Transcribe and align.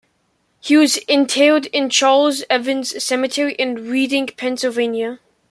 He 0.61 0.77
was 0.77 0.97
interred 1.07 1.67
in 1.67 1.91
Charles 1.91 2.43
Evans 2.49 3.03
Cemetery 3.05 3.53
in 3.53 3.87
Reading, 3.91 4.25
Pennsylvania. 4.35 5.19